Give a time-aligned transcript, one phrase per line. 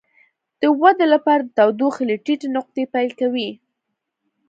[0.61, 3.49] د ودې لپاره د تودوخې له ټیټې نقطې پیل کوي.